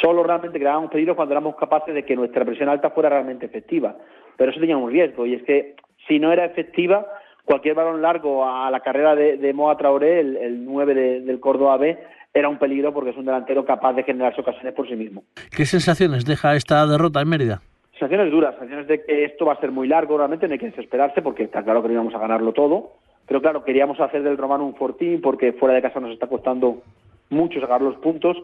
Solo 0.00 0.22
realmente 0.22 0.58
creábamos 0.58 0.90
peligros 0.90 1.14
cuando 1.14 1.34
éramos 1.34 1.56
capaces 1.56 1.94
de 1.94 2.04
que 2.04 2.16
nuestra 2.16 2.44
presión 2.44 2.70
alta 2.70 2.90
fuera 2.90 3.10
realmente 3.10 3.44
efectiva. 3.44 3.94
Pero 4.36 4.50
eso 4.50 4.60
tenía 4.60 4.78
un 4.78 4.90
riesgo, 4.90 5.26
y 5.26 5.34
es 5.34 5.42
que 5.42 5.76
si 6.08 6.18
no 6.18 6.32
era 6.32 6.46
efectiva, 6.46 7.06
cualquier 7.44 7.74
balón 7.74 8.00
largo 8.00 8.44
a 8.44 8.70
la 8.70 8.80
carrera 8.80 9.14
de, 9.14 9.52
Moa 9.52 9.76
Traoré, 9.76 10.20
el, 10.20 10.64
9 10.64 11.20
del 11.20 11.38
Córdoba 11.38 11.76
B, 11.76 11.98
era 12.34 12.48
un 12.48 12.58
peligro 12.58 12.92
porque 12.92 13.10
es 13.10 13.16
un 13.16 13.24
delantero 13.24 13.64
capaz 13.64 13.92
de 13.94 14.04
generarse 14.04 14.40
ocasiones 14.40 14.74
por 14.74 14.88
sí 14.88 14.96
mismo. 14.96 15.24
¿Qué 15.54 15.66
sensaciones 15.66 16.24
deja 16.24 16.54
esta 16.56 16.86
derrota 16.86 17.20
en 17.20 17.28
Mérida? 17.28 17.62
Sensaciones 17.92 18.32
duras, 18.32 18.54
sensaciones 18.54 18.88
de 18.88 19.04
que 19.04 19.24
esto 19.24 19.46
va 19.46 19.52
a 19.52 19.60
ser 19.60 19.70
muy 19.70 19.86
largo, 19.86 20.16
realmente 20.16 20.48
no 20.48 20.54
hay 20.54 20.58
que 20.58 20.70
desesperarse 20.70 21.22
porque 21.22 21.44
está 21.44 21.62
claro 21.62 21.82
que 21.82 21.88
no 21.88 21.94
íbamos 21.94 22.14
a 22.14 22.18
ganarlo 22.18 22.52
todo, 22.52 22.92
pero 23.26 23.40
claro, 23.40 23.64
queríamos 23.64 24.00
hacer 24.00 24.22
del 24.22 24.38
Romano 24.38 24.64
un 24.64 24.74
fortín 24.74 25.20
porque 25.20 25.52
fuera 25.52 25.74
de 25.74 25.82
casa 25.82 26.00
nos 26.00 26.12
está 26.12 26.26
costando 26.26 26.82
mucho 27.30 27.60
sacar 27.60 27.80
los 27.80 27.96
puntos 27.96 28.36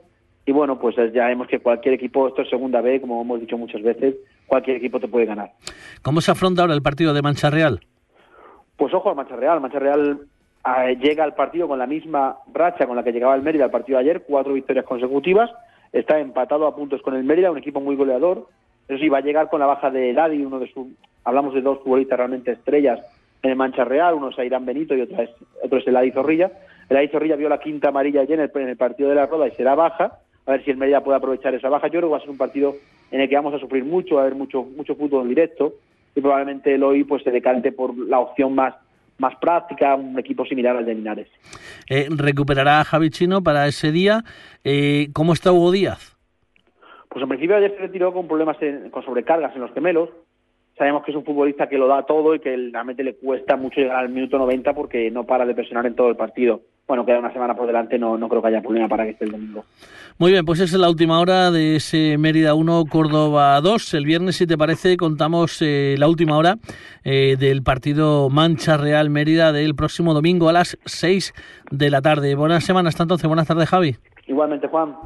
y 0.47 0.52
bueno, 0.52 0.78
pues 0.78 0.97
ya 1.12 1.26
vemos 1.26 1.47
que 1.47 1.59
cualquier 1.59 1.95
equipo, 1.95 2.28
esto 2.28 2.42
es 2.42 2.49
segunda 2.49 2.80
B, 2.80 3.00
como 3.00 3.21
hemos 3.21 3.40
dicho 3.40 3.59
muchas 3.59 3.83
veces, 3.83 4.14
cualquier 4.47 4.76
equipo 4.76 5.00
te 5.00 5.09
puede 5.09 5.26
ganar. 5.26 5.52
¿Cómo 6.02 6.21
se 6.21 6.30
afronta 6.30 6.62
ahora 6.62 6.75
el 6.75 6.83
partido 6.83 7.12
de 7.12 7.21
Mancha 7.21 7.50
Real? 7.50 7.80
Pues 8.76 8.95
ojo 8.95 9.11
al 9.11 9.16
Mancha 9.16 9.37
Real. 9.37 9.61
Mancha 9.61 9.78
Real 9.78 10.21
llega 11.00 11.25
al 11.25 11.35
partido 11.35 11.69
con 11.69 11.79
la 11.79 11.87
misma 11.87 12.38
racha 12.53 12.87
con 12.87 12.97
la 12.97 13.03
que 13.03 13.12
llegaba 13.12 13.35
el 13.35 13.43
Mérida 13.43 13.65
al 13.65 13.71
partido 13.71 13.99
de 13.99 14.05
ayer, 14.05 14.23
cuatro 14.27 14.53
victorias 14.55 14.85
consecutivas. 14.85 15.50
Está 15.93 16.19
empatado 16.19 16.67
a 16.67 16.77
puntos 16.77 17.00
con 17.03 17.15
el 17.15 17.25
Mérida, 17.25 17.50
un 17.50 17.59
equipo 17.59 17.81
muy 17.81 17.97
goleador. 17.97 18.47
Eso 18.88 18.99
sí, 18.99 19.09
va 19.09 19.19
a 19.19 19.23
llegar 19.23 19.49
con 19.49 19.61
la 19.61 19.67
baja 19.67 19.91
de 19.91 20.12
Ladi, 20.12 20.45
uno 20.45 20.59
de 20.59 20.71
sus. 20.73 20.87
Hablamos 21.25 21.55
de 21.55 21.61
dos 21.61 21.79
futbolistas 21.81 22.19
realmente 22.19 22.53
estrellas 22.53 23.00
en 23.43 23.50
el 23.50 23.57
Mancha 23.57 23.85
Real, 23.85 24.15
uno 24.15 24.31
es 24.31 24.38
Airán 24.38 24.67
Benito 24.67 24.95
y 24.95 25.03
otro 25.03 25.23
es, 25.23 25.31
otro 25.62 25.79
es 25.79 25.87
Eladi 25.87 26.11
Zorrilla. 26.11 26.50
Eladi 26.88 27.09
Zorrilla 27.09 27.37
vio 27.37 27.49
la 27.49 27.61
quinta 27.61 27.88
amarilla 27.88 28.23
ayer 28.23 28.41
en 28.41 28.50
el, 28.53 28.69
el 28.69 28.77
partido 28.77 29.11
de 29.11 29.15
la 29.15 29.27
Roda 29.27 29.47
y 29.47 29.53
será 29.53 29.75
baja 29.75 30.19
a 30.47 30.53
ver 30.53 30.65
si 30.65 30.71
el 30.71 30.79
Mérida 30.79 31.05
puede 31.05 31.19
aprovechar 31.19 31.55
esa 31.55 31.69
baja. 31.69 31.88
Yo 31.88 32.00
creo 32.00 32.09
que 32.09 32.12
va 32.12 32.17
a 32.17 32.21
ser 32.21 32.31
un 32.31 32.38
partido 32.38 32.75
en 33.11 33.21
el 33.21 33.29
que 33.29 33.37
vamos 33.37 33.55
a 33.55 33.59
sufrir 33.59 33.85
mucho, 33.85 34.17
va 34.17 34.23
a 34.23 34.25
haber 34.25 34.37
mucho, 34.37 34.62
mucho 34.62 34.95
fútbol 34.95 35.23
en 35.23 35.29
directo 35.29 35.75
y 36.15 36.21
probablemente 36.21 36.75
el 36.75 36.83
hoy 36.83 37.05
pues 37.05 37.23
se 37.23 37.31
decante 37.31 37.71
por 37.71 37.97
la 37.97 38.19
opción 38.19 38.55
más 38.55 38.75
más 39.18 39.37
práctica, 39.37 39.94
un 39.94 40.18
equipo 40.18 40.44
similar 40.44 40.76
al 40.76 40.87
de 40.87 40.94
Linares. 40.94 41.28
Eh, 41.88 42.08
¿Recuperará 42.10 42.80
a 42.80 42.84
Javi 42.84 43.10
Chino 43.10 43.42
para 43.42 43.66
ese 43.66 43.92
día? 43.92 44.22
Eh, 44.64 45.08
¿Cómo 45.12 45.32
está 45.32 45.52
Hugo 45.52 45.72
Díaz? 45.72 46.16
Pues 47.08 47.22
en 47.22 47.28
principio 47.28 47.56
ayer 47.56 47.72
se 47.72 47.82
retiró 47.82 48.12
con 48.12 48.26
problemas 48.26 48.56
con 48.90 49.04
sobrecargas 49.04 49.54
en 49.54 49.62
los 49.62 49.72
gemelos. 49.72 50.10
Sabemos 50.76 51.04
que 51.04 51.10
es 51.10 51.16
un 51.16 51.25
futbolista 51.25 51.68
que 51.68 51.78
lo 51.78 51.88
da 51.88 52.06
todo 52.06 52.34
y 52.34 52.40
que 52.40 52.56
realmente 52.72 53.02
le 53.02 53.16
cuesta 53.16 53.56
mucho 53.56 53.80
llegar 53.80 53.96
al 53.96 54.10
minuto 54.10 54.38
90 54.38 54.75
porque 54.75 55.10
no 55.10 55.25
para 55.25 55.44
de 55.44 55.54
presionar 55.54 55.87
en 55.87 55.96
todo 55.96 56.10
el 56.10 56.16
partido 56.16 56.62
bueno, 56.88 57.04
queda 57.04 57.18
una 57.18 57.33
semana 57.33 57.54
por 57.54 57.66
delante, 57.66 57.99
no, 57.99 58.16
no 58.16 58.28
creo 58.28 58.40
que 58.40 58.49
haya 58.49 58.62
problema 58.62 58.88
para 58.88 59.04
que 59.04 59.11
esté 59.11 59.26
el 59.26 59.33
domingo. 59.33 59.64
Muy 60.16 60.33
bien, 60.33 60.45
pues 60.47 60.59
esa 60.59 60.75
es 60.75 60.80
la 60.80 60.88
última 60.88 61.21
hora 61.21 61.50
de 61.50 61.76
ese 61.76 62.16
Mérida 62.18 62.54
1, 62.54 62.85
Córdoba 62.90 63.61
2. 63.61 63.95
El 63.95 64.07
viernes, 64.07 64.37
si 64.37 64.47
te 64.47 64.57
parece, 64.57 64.97
contamos 64.97 65.61
eh, 65.61 65.97
la 65.99 66.09
última 66.09 66.37
hora 66.38 66.57
eh, 67.04 67.37
del 67.38 67.62
partido 67.62 68.30
Mancha 68.30 68.78
Real 68.78 69.11
Mérida 69.11 69.52
del 69.52 69.75
próximo 69.75 70.14
domingo 70.14 70.49
a 70.49 70.52
las 70.54 70.78
6 70.87 71.35
de 71.71 71.90
la 71.90 72.00
tarde. 72.00 72.35
Buenas 72.35 72.64
semanas, 72.64 72.95
hasta 72.95 73.04
entonces. 73.04 73.28
Buenas 73.28 73.47
tardes, 73.47 73.68
Javi. 73.68 73.97
Igualmente, 74.26 74.66
Juan. 74.66 74.97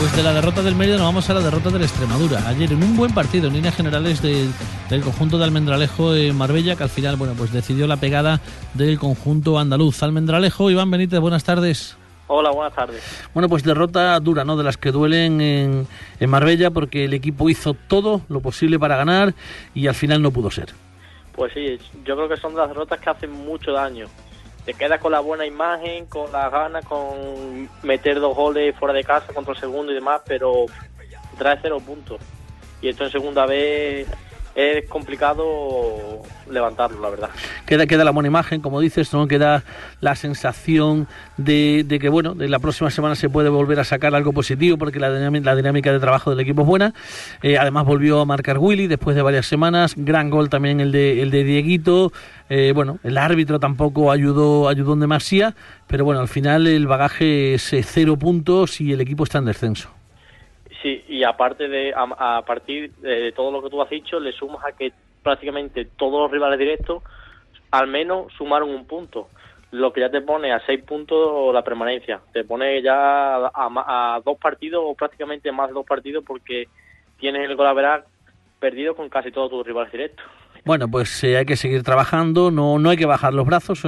Pues 0.00 0.16
de 0.16 0.22
la 0.22 0.32
derrota 0.32 0.62
del 0.62 0.76
Mérida 0.76 0.96
nos 0.96 1.04
vamos 1.04 1.28
a 1.28 1.34
la 1.34 1.40
derrota 1.40 1.68
del 1.68 1.82
Extremadura. 1.82 2.48
Ayer 2.48 2.72
en 2.72 2.82
un 2.82 2.96
buen 2.96 3.12
partido 3.12 3.48
en 3.48 3.52
líneas 3.52 3.76
generales 3.76 4.22
del 4.22 5.02
conjunto 5.02 5.36
de 5.36 5.44
Almendralejo 5.44 6.14
en 6.14 6.34
Marbella, 6.38 6.74
que 6.74 6.84
al 6.84 6.88
final 6.88 7.16
bueno 7.16 7.34
pues 7.36 7.52
decidió 7.52 7.86
la 7.86 7.98
pegada 7.98 8.40
del 8.72 8.98
conjunto 8.98 9.58
andaluz. 9.58 10.02
Almendralejo, 10.02 10.70
Iván 10.70 10.90
Benítez, 10.90 11.20
buenas 11.20 11.44
tardes. 11.44 11.98
Hola, 12.28 12.50
buenas 12.50 12.74
tardes. 12.74 13.02
Bueno, 13.34 13.50
pues 13.50 13.62
derrota 13.62 14.18
dura, 14.20 14.42
¿no? 14.42 14.56
De 14.56 14.64
las 14.64 14.78
que 14.78 14.90
duelen 14.90 15.42
en, 15.42 15.86
en 16.18 16.30
Marbella 16.30 16.70
porque 16.70 17.04
el 17.04 17.12
equipo 17.12 17.50
hizo 17.50 17.74
todo 17.74 18.22
lo 18.30 18.40
posible 18.40 18.78
para 18.78 18.96
ganar 18.96 19.34
y 19.74 19.86
al 19.86 19.94
final 19.94 20.22
no 20.22 20.30
pudo 20.30 20.50
ser. 20.50 20.70
Pues 21.32 21.52
sí, 21.52 21.78
yo 22.06 22.16
creo 22.16 22.26
que 22.26 22.38
son 22.38 22.56
las 22.56 22.68
derrotas 22.68 22.98
que 23.00 23.10
hacen 23.10 23.32
mucho 23.32 23.72
daño 23.72 24.06
te 24.64 24.74
quedas 24.74 25.00
con 25.00 25.12
la 25.12 25.20
buena 25.20 25.46
imagen, 25.46 26.06
con 26.06 26.30
las 26.32 26.50
ganas, 26.50 26.84
con 26.84 27.68
meter 27.82 28.20
dos 28.20 28.36
goles 28.36 28.76
fuera 28.76 28.94
de 28.94 29.04
casa 29.04 29.32
contra 29.32 29.54
el 29.54 29.60
segundo 29.60 29.92
y 29.92 29.94
demás, 29.94 30.22
pero 30.26 30.66
trae 31.38 31.58
cero 31.62 31.78
puntos. 31.84 32.20
Y 32.82 32.88
esto 32.88 33.04
en 33.04 33.10
segunda 33.10 33.46
vez 33.46 34.06
es 34.60 34.88
complicado 34.88 36.22
levantarlo, 36.50 37.00
la 37.00 37.10
verdad. 37.10 37.30
Queda, 37.66 37.86
queda 37.86 38.04
la 38.04 38.10
buena 38.10 38.28
imagen, 38.28 38.60
como 38.60 38.80
dices, 38.80 39.12
no 39.12 39.26
queda 39.26 39.62
la 40.00 40.14
sensación 40.16 41.06
de, 41.36 41.86
que, 42.00 42.08
bueno, 42.08 42.34
de 42.34 42.48
la 42.48 42.58
próxima 42.58 42.90
semana 42.90 43.14
se 43.14 43.28
puede 43.28 43.48
volver 43.48 43.80
a 43.80 43.84
sacar 43.84 44.14
algo 44.14 44.32
positivo 44.32 44.76
porque 44.76 44.98
la 44.98 45.12
dinámica, 45.12 45.46
la 45.46 45.56
dinámica 45.56 45.92
de 45.92 46.00
trabajo 46.00 46.30
del 46.30 46.40
equipo 46.40 46.62
es 46.62 46.68
buena. 46.68 46.94
Eh, 47.42 47.58
además 47.58 47.86
volvió 47.86 48.20
a 48.20 48.24
marcar 48.24 48.58
Willy 48.58 48.86
después 48.86 49.16
de 49.16 49.22
varias 49.22 49.46
semanas, 49.46 49.94
gran 49.96 50.30
gol 50.30 50.48
también 50.50 50.80
el 50.80 50.92
de, 50.92 51.22
el 51.22 51.30
de 51.30 51.44
Dieguito. 51.44 52.12
Eh, 52.48 52.72
bueno, 52.74 52.98
el 53.04 53.16
árbitro 53.16 53.60
tampoco 53.60 54.10
ayudó, 54.10 54.68
ayudó 54.68 54.94
en 54.94 55.00
demasía, 55.00 55.54
pero 55.86 56.04
bueno, 56.04 56.20
al 56.20 56.28
final 56.28 56.66
el 56.66 56.86
bagaje 56.86 57.54
es 57.54 57.72
eh, 57.72 57.82
cero 57.82 58.16
puntos 58.16 58.80
y 58.80 58.92
el 58.92 59.00
equipo 59.00 59.24
está 59.24 59.38
en 59.38 59.44
descenso. 59.46 59.99
Sí, 60.82 61.04
y 61.08 61.24
aparte 61.24 61.68
de, 61.68 61.92
a, 61.94 62.42
partir 62.46 62.92
de 62.96 63.32
todo 63.32 63.50
lo 63.50 63.62
que 63.62 63.68
tú 63.68 63.82
has 63.82 63.90
dicho, 63.90 64.18
le 64.18 64.32
sumas 64.32 64.64
a 64.64 64.72
que 64.72 64.92
prácticamente 65.22 65.84
todos 65.84 66.22
los 66.22 66.30
rivales 66.30 66.58
directos 66.58 67.02
al 67.70 67.86
menos 67.86 68.32
sumaron 68.36 68.70
un 68.70 68.86
punto, 68.86 69.28
lo 69.72 69.92
que 69.92 70.00
ya 70.00 70.10
te 70.10 70.22
pone 70.22 70.52
a 70.52 70.64
seis 70.66 70.82
puntos 70.82 71.54
la 71.54 71.62
permanencia, 71.62 72.20
te 72.32 72.44
pone 72.44 72.82
ya 72.82 73.46
a, 73.46 74.20
dos 74.24 74.38
partidos 74.38 74.82
o 74.84 74.94
prácticamente 74.94 75.52
más 75.52 75.68
de 75.68 75.74
dos 75.74 75.86
partidos 75.86 76.24
porque 76.26 76.66
tienes 77.18 77.48
el 77.48 77.56
gol 77.56 77.68
perdido 78.58 78.96
con 78.96 79.08
casi 79.08 79.30
todos 79.30 79.50
tus 79.50 79.66
rivales 79.66 79.92
directos. 79.92 80.24
Bueno, 80.64 80.88
pues 80.88 81.24
eh, 81.24 81.38
hay 81.38 81.46
que 81.46 81.56
seguir 81.56 81.82
trabajando, 81.82 82.50
no, 82.50 82.78
no 82.78 82.90
hay 82.90 82.96
que 82.98 83.06
bajar 83.06 83.32
los 83.32 83.46
brazos, 83.46 83.82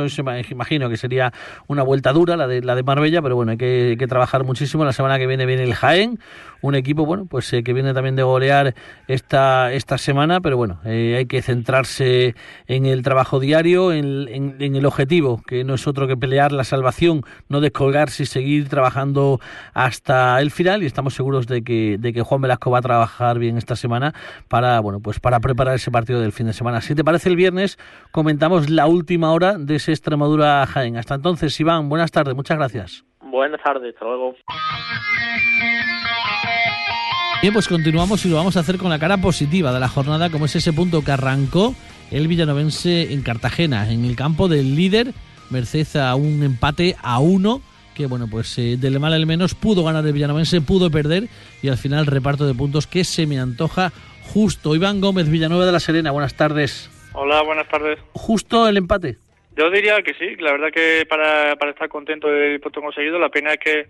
imagino 0.51 0.89
que 0.89 0.97
sería 0.97 1.31
una 1.67 1.83
vuelta 1.83 2.13
dura 2.13 2.37
la 2.37 2.47
de, 2.47 2.63
la 2.63 2.75
de 2.75 2.83
Marbella, 2.83 3.21
pero 3.21 3.37
bueno, 3.37 3.53
hay 3.53 3.59
que, 3.59 3.97
que 3.99 4.07
trabajar 4.07 4.45
muchísimo. 4.45 4.85
La 4.85 4.93
semana 4.93 5.19
que 5.19 5.27
viene 5.27 5.45
viene 5.45 5.65
el 5.65 5.75
Jaén, 5.75 6.19
un 6.63 6.75
equipo, 6.75 7.05
bueno, 7.05 7.27
pues 7.27 7.53
eh, 7.53 7.63
que 7.63 7.73
viene 7.73 7.93
también 7.93 8.17
de 8.17 8.23
golear 8.23 8.75
esta, 9.09 9.73
esta 9.73 9.99
semana, 9.99 10.41
pero 10.41 10.57
bueno, 10.57 10.81
eh, 10.85 11.17
hay 11.19 11.27
que 11.27 11.43
centrarse 11.43 12.35
en 12.67 12.87
el 12.87 13.03
trabajo 13.03 13.41
diario, 13.41 13.93
en, 13.93 14.29
en, 14.29 14.77
el 14.77 14.87
objetivo, 14.87 15.43
que 15.47 15.65
no 15.65 15.75
es 15.75 15.87
otro 15.87 16.07
que 16.07 16.17
pelear 16.17 16.53
la 16.53 16.65
salvación, 16.65 17.23
no 17.49 17.61
descolgarse 17.61 18.23
y 18.23 18.27
seguir 18.27 18.69
trabajando 18.69 19.41
hasta 19.75 20.41
el 20.41 20.51
final 20.51 20.83
y 20.83 20.87
estamos 20.87 21.15
seguros 21.15 21.47
de 21.47 21.63
que, 21.63 21.99
de 21.99 22.13
que 22.13 22.23
Juan 22.23 22.41
Velasco 22.41 22.71
va 22.71 22.79
a 22.79 22.83
trabajar 22.83 23.39
bien 23.39 23.59
esta 23.59 23.77
semana 23.77 24.15
para, 24.49 24.81
bueno, 24.81 25.01
pues 25.01 25.21
para 25.21 25.41
preparar 25.41 25.75
ese 25.75 25.91
partido 25.91 26.21
del 26.21 26.33
fin 26.33 26.47
de 26.47 26.53
semana. 26.53 26.81
Si 26.81 26.95
te 26.95 27.05
parece 27.05 27.29
el 27.29 27.37
viernes, 27.37 27.79
comentamos 28.13 28.71
la 28.71 28.87
última 28.87 29.33
hora 29.33 29.59
de 29.59 29.77
ese 29.77 29.93
Extremadura 29.93 30.65
Jaén. 30.67 30.97
Hasta 30.97 31.17
entonces, 31.17 31.59
Iván, 31.59 31.89
buenas 31.89 32.13
tardes, 32.13 32.35
muchas 32.35 32.57
gracias. 32.57 33.05
Buenas 33.21 33.63
tardes, 33.63 33.95
hasta 33.95 34.05
luego. 34.05 34.35
Bien, 37.43 37.53
pues 37.53 37.67
continuamos 37.67 38.25
y 38.25 38.29
lo 38.29 38.37
vamos 38.37 38.57
a 38.57 38.61
hacer 38.61 38.79
con 38.79 38.89
la 38.89 39.01
cara 39.01 39.17
positiva 39.17 39.73
de 39.73 39.81
la 39.81 39.89
jornada, 39.89 40.31
como 40.31 40.45
es 40.45 40.55
ese 40.55 40.73
punto 40.73 41.03
que 41.03 41.11
arrancó 41.11 41.75
el 42.13 42.29
villanovense 42.29 43.13
en 43.13 43.23
Cartagena, 43.23 43.91
en 43.91 44.05
el 44.05 44.15
campo 44.15 44.47
del 44.47 44.77
líder, 44.77 45.13
merced 45.51 45.97
a 45.97 46.15
un 46.15 46.45
empate 46.45 46.95
a 47.03 47.19
uno, 47.19 47.61
que 47.97 48.07
bueno, 48.07 48.29
pues 48.31 48.57
eh, 48.59 48.77
del 48.79 49.01
mal 49.01 49.13
al 49.13 49.27
menos 49.27 49.57
pudo 49.57 49.83
ganar 49.83 50.07
el 50.07 50.13
villanovense, 50.13 50.61
pudo 50.61 50.89
perder, 50.89 51.29
y 51.65 51.69
al 51.69 51.79
final 51.79 52.07
reparto 52.07 52.47
de 52.47 52.55
puntos 52.55 52.87
que 52.87 53.03
se 53.03 53.27
me 53.27 53.41
antoja 53.41 53.93
justo. 54.33 54.77
Iván 54.77 55.01
Gómez, 55.01 55.29
Villanueva 55.29 55.67
de 55.67 55.73
la 55.73 55.81
Serena, 55.81 56.13
buenas 56.13 56.35
tardes. 56.35 56.91
Hola, 57.13 57.43
buenas 57.43 57.69
tardes. 57.69 57.99
¿Justo 58.13 58.69
el 58.69 58.77
empate? 58.77 59.19
Yo 59.55 59.71
diría 59.71 60.03
que 60.03 60.15
sí, 60.15 60.37
la 60.37 60.53
verdad 60.53 60.73
que 60.73 61.05
para, 61.07 61.57
para 61.57 61.73
estar 61.73 61.89
contento 61.89 62.29
del 62.29 62.61
punto 62.61 62.81
conseguido, 62.81 63.19
la 63.19 63.29
pena 63.29 63.53
es 63.53 63.59
que 63.59 63.87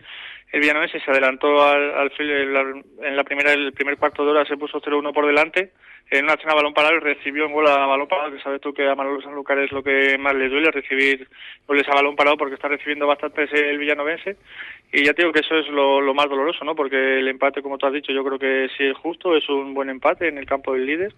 el 0.52 0.60
Villanovense 0.60 1.00
se 1.00 1.10
adelantó 1.10 1.64
al, 1.64 1.94
al 1.94 2.12
en 2.18 3.16
la 3.16 3.24
primera 3.24 3.52
el 3.52 3.72
primer 3.72 3.96
cuarto 3.96 4.24
de 4.24 4.32
hora 4.32 4.44
se 4.44 4.58
puso 4.58 4.80
0-1 4.80 5.12
por 5.12 5.26
delante 5.26 5.70
en 6.10 6.24
una 6.24 6.34
acción 6.34 6.52
a 6.52 6.54
balón 6.54 6.74
parado 6.74 7.00
recibió 7.00 7.46
en 7.46 7.52
gol 7.52 7.66
a 7.66 7.86
balón 7.86 8.06
parado 8.06 8.32
que 8.32 8.42
sabes 8.42 8.60
tú 8.60 8.74
que 8.74 8.86
a 8.86 8.94
Manolo 8.94 9.22
Sanlúcar 9.22 9.58
es 9.60 9.72
lo 9.72 9.82
que 9.82 10.18
más 10.18 10.34
le 10.34 10.50
duele 10.50 10.70
recibir 10.70 11.26
goles 11.66 11.88
a 11.88 11.94
balón 11.94 12.16
parado 12.16 12.36
porque 12.36 12.56
está 12.56 12.68
recibiendo 12.68 13.06
bastante 13.06 13.48
el 13.50 13.78
villanovense 13.78 14.36
y 14.92 15.04
ya 15.04 15.14
te 15.14 15.22
digo 15.22 15.32
que 15.32 15.40
eso 15.40 15.56
es 15.56 15.68
lo, 15.68 16.02
lo, 16.02 16.12
más 16.12 16.28
doloroso 16.28 16.66
no 16.66 16.74
porque 16.74 17.18
el 17.18 17.28
empate 17.28 17.62
como 17.62 17.78
tú 17.78 17.86
has 17.86 17.94
dicho 17.94 18.12
yo 18.12 18.22
creo 18.22 18.38
que 18.38 18.68
sí 18.76 18.84
es 18.84 18.96
justo 18.98 19.34
es 19.34 19.48
un 19.48 19.72
buen 19.72 19.88
empate 19.88 20.28
en 20.28 20.36
el 20.36 20.44
campo 20.44 20.74
del 20.74 20.84
líder 20.84 21.14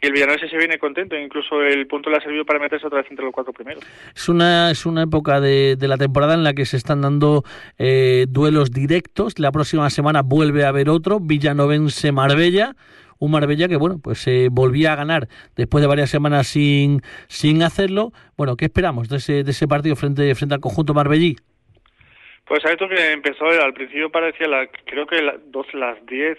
y 0.00 0.06
el 0.06 0.12
Villanueva 0.12 0.48
se 0.48 0.56
viene 0.56 0.78
contento, 0.78 1.16
incluso 1.16 1.60
el 1.62 1.86
punto 1.86 2.08
le 2.10 2.16
ha 2.16 2.20
servido 2.20 2.44
para 2.44 2.58
meterse 2.58 2.86
otra 2.86 3.00
vez 3.00 3.10
entre 3.10 3.24
los 3.24 3.32
cuatro 3.34 3.52
primeros. 3.52 3.84
Es 4.14 4.28
una, 4.28 4.70
es 4.70 4.86
una 4.86 5.02
época 5.02 5.40
de, 5.40 5.76
de 5.76 5.88
la 5.88 5.96
temporada 5.96 6.34
en 6.34 6.44
la 6.44 6.54
que 6.54 6.64
se 6.64 6.76
están 6.76 7.00
dando 7.00 7.42
eh, 7.78 8.26
duelos 8.28 8.70
directos. 8.70 9.38
La 9.38 9.50
próxima 9.50 9.90
semana 9.90 10.22
vuelve 10.22 10.64
a 10.64 10.68
haber 10.68 10.88
otro, 10.88 11.18
Villanovense-Marbella. 11.20 12.76
Un 13.20 13.32
Marbella 13.32 13.66
que, 13.66 13.76
bueno, 13.76 13.98
pues 14.00 14.18
se 14.18 14.44
eh, 14.44 14.48
volvía 14.48 14.92
a 14.92 14.96
ganar 14.96 15.26
después 15.56 15.82
de 15.82 15.88
varias 15.88 16.08
semanas 16.08 16.46
sin, 16.46 17.02
sin 17.26 17.64
hacerlo. 17.64 18.12
Bueno, 18.36 18.56
¿qué 18.56 18.66
esperamos 18.66 19.08
de 19.08 19.16
ese, 19.16 19.42
de 19.42 19.50
ese 19.50 19.66
partido 19.66 19.96
frente, 19.96 20.32
frente 20.36 20.54
al 20.54 20.60
conjunto 20.60 20.94
marbellí? 20.94 21.36
Pues 22.46 22.64
a 22.64 22.70
esto 22.70 22.88
que 22.88 23.12
empezó, 23.12 23.46
al 23.46 23.74
principio 23.74 24.10
parecía, 24.10 24.46
la, 24.46 24.68
creo 24.86 25.06
que 25.06 25.20
la, 25.20 25.36
dos, 25.48 25.66
las 25.74 25.98
diez 26.06 26.38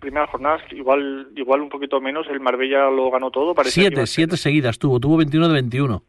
primeras 0.00 0.30
jornadas, 0.30 0.62
igual 0.72 1.28
igual 1.36 1.60
un 1.62 1.68
poquito 1.68 2.00
menos, 2.00 2.26
el 2.28 2.40
Marbella 2.40 2.90
lo 2.90 3.10
ganó 3.10 3.30
todo. 3.30 3.54
Siete, 3.64 4.06
siete 4.06 4.36
seguidas 4.36 4.78
tuvo, 4.78 5.00
tuvo 5.00 5.16
21 5.16 5.48
de 5.48 5.54
21. 5.54 6.02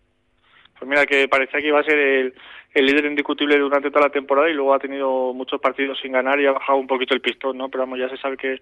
Pues 0.79 0.89
mira, 0.89 1.05
que 1.05 1.27
parecía 1.27 1.59
que 1.59 1.67
iba 1.67 1.79
a 1.79 1.83
ser 1.83 1.97
el, 1.97 2.33
el 2.77 2.85
líder 2.85 3.05
indiscutible 3.05 3.57
durante 3.57 3.89
toda 3.89 4.05
la 4.05 4.11
temporada 4.11 4.49
y 4.49 4.53
luego 4.53 4.71
ha 4.71 4.77
tenido 4.79 5.33
muchos 5.33 5.59
partidos 5.59 5.97
sin 5.99 6.11
ganar 6.11 6.39
y 6.39 6.45
ha 6.45 6.51
bajado 6.51 6.77
un 6.77 6.85
poquito 6.85 7.15
el 7.15 7.21
pistón, 7.21 7.57
¿no? 7.57 7.69
Pero 7.69 7.83
vamos, 7.83 7.97
ya 7.97 8.07
se 8.07 8.17
sabe 8.17 8.37
que, 8.37 8.59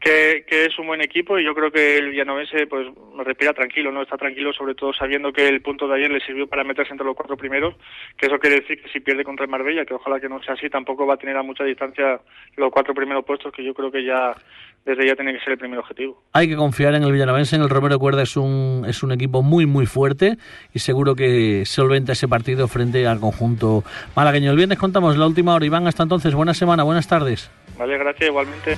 que, 0.00 0.44
es 0.48 0.78
un 0.78 0.86
buen 0.86 1.00
equipo 1.00 1.36
y 1.36 1.44
yo 1.44 1.56
creo 1.56 1.72
que 1.72 1.98
el 1.98 2.10
Villanovense 2.10 2.68
pues 2.68 2.86
respira 3.24 3.52
tranquilo, 3.52 3.90
¿no? 3.90 4.02
Está 4.02 4.16
tranquilo 4.16 4.52
sobre 4.52 4.76
todo 4.76 4.92
sabiendo 4.92 5.32
que 5.32 5.48
el 5.48 5.60
punto 5.60 5.88
de 5.88 5.96
ayer 5.96 6.08
le 6.08 6.20
sirvió 6.20 6.46
para 6.46 6.62
meterse 6.62 6.92
entre 6.92 7.06
los 7.06 7.16
cuatro 7.16 7.36
primeros, 7.36 7.74
que 8.16 8.26
eso 8.26 8.38
quiere 8.38 8.60
decir 8.60 8.80
que 8.80 8.88
si 8.90 9.00
pierde 9.00 9.24
contra 9.24 9.44
el 9.44 9.50
Marbella, 9.50 9.84
que 9.84 9.94
ojalá 9.94 10.20
que 10.20 10.28
no 10.28 10.40
sea 10.40 10.54
así, 10.54 10.70
tampoco 10.70 11.04
va 11.04 11.14
a 11.14 11.18
tener 11.18 11.36
a 11.36 11.42
mucha 11.42 11.64
distancia 11.64 12.20
los 12.56 12.70
cuatro 12.70 12.94
primeros 12.94 13.24
puestos, 13.24 13.52
que 13.52 13.64
yo 13.64 13.74
creo 13.74 13.90
que 13.90 14.04
ya 14.04 14.36
desde 14.84 15.06
ya 15.06 15.16
tiene 15.16 15.34
que 15.34 15.40
ser 15.40 15.52
el 15.52 15.58
primer 15.58 15.78
objetivo. 15.80 16.22
Hay 16.32 16.48
que 16.48 16.56
confiar 16.56 16.94
en 16.94 17.02
el 17.02 17.12
Villanovense, 17.12 17.56
en 17.56 17.62
el 17.62 17.68
Romero 17.68 17.98
Cuerda 17.98 18.22
es 18.22 18.36
un, 18.36 18.84
es 18.86 19.02
un 19.02 19.12
equipo 19.12 19.42
muy 19.42 19.66
muy 19.66 19.86
fuerte 19.86 20.38
y 20.72 20.78
seguro 20.78 21.14
que 21.14 21.64
solventa 21.66 22.12
ese 22.12 22.28
partido 22.28 22.68
frente 22.68 23.06
al 23.06 23.18
conjunto 23.48 23.84
malagueño. 24.14 24.50
El 24.50 24.56
viernes 24.56 24.78
contamos 24.78 25.16
la 25.16 25.26
última 25.26 25.54
hora. 25.54 25.64
Iván, 25.64 25.86
hasta 25.86 26.02
entonces, 26.02 26.34
buena 26.34 26.54
semana, 26.54 26.82
buenas 26.82 27.06
tardes. 27.06 27.50
Vale, 27.78 27.98
gracias 27.98 28.28
igualmente. 28.28 28.76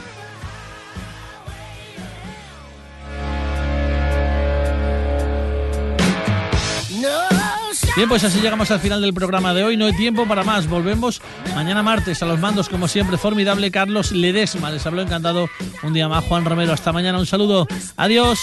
Bien, 7.97 8.09
pues 8.09 8.23
así 8.23 8.41
llegamos 8.41 8.71
al 8.71 8.79
final 8.79 9.03
del 9.03 9.13
programa 9.13 9.53
de 9.53 9.65
hoy. 9.65 9.77
No 9.77 9.87
hay 9.87 9.93
tiempo 9.93 10.27
para 10.27 10.45
más. 10.45 10.69
Volvemos 10.69 11.21
mañana 11.55 11.83
martes 11.83 12.23
a 12.23 12.27
los 12.27 12.39
mandos, 12.39 12.69
como 12.69 12.87
siempre, 12.87 13.19
formidable 13.19 13.71
Carlos 13.71 14.13
Ledesma. 14.13 14.71
Les 14.71 14.87
habló 14.87 15.03
encantado 15.03 15.49
un 15.83 15.93
día 15.93 16.09
más 16.09 16.25
Juan 16.25 16.45
Romero. 16.45 16.73
Hasta 16.73 16.93
mañana. 16.93 17.19
Un 17.19 17.27
saludo. 17.27 17.67
Adiós. 17.97 18.39